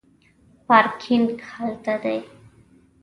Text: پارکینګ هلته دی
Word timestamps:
پارکینګ 0.67 1.29
هلته 1.51 1.93
دی 2.01 2.19